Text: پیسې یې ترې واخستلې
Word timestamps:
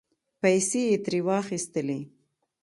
پیسې 0.41 0.81
یې 0.89 0.97
ترې 1.05 1.19
واخستلې 1.27 1.99